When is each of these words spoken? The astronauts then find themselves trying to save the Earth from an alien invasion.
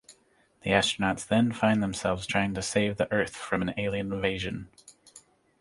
The 0.63 0.71
astronauts 0.71 1.27
then 1.27 1.51
find 1.51 1.83
themselves 1.83 2.25
trying 2.25 2.55
to 2.55 2.63
save 2.63 2.97
the 2.97 3.05
Earth 3.13 3.35
from 3.35 3.61
an 3.61 3.75
alien 3.77 4.11
invasion. 4.11 4.67